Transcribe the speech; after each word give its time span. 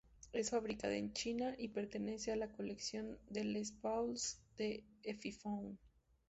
Es 0.33 0.49
fabricada 0.49 0.97
en 0.97 1.13
China, 1.13 1.53
y 1.59 1.67
pertenece 1.67 2.31
a 2.31 2.35
la 2.35 2.49
colección 2.51 3.19
de 3.29 3.43
Les 3.43 3.71
Pauls 3.71 4.39
de 4.57 4.83
Epiphone. 5.03 5.77